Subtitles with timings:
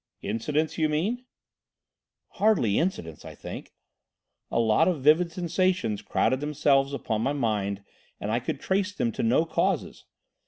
[0.23, 1.25] "Incidents, you mean?"
[2.29, 3.71] "Hardly incidents, I think.
[4.49, 7.83] A lot of vivid sensations crowded themselves upon my mind
[8.19, 10.05] and I could trace them to no causes.